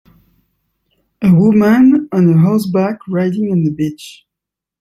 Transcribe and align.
A 1.21 1.31
woman 1.31 2.09
on 2.11 2.33
horseback, 2.39 2.97
riding 3.07 3.51
on 3.51 3.63
the 3.65 3.71
beach. 3.71 4.25